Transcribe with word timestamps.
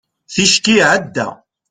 ticki 0.33 0.73
iɛedda 0.77 1.27